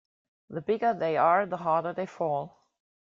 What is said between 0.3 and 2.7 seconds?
The bigger they are the harder they fall.